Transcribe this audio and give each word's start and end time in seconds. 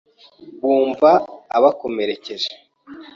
bumva 0.63 1.09
abakomerekeje. 1.57 2.51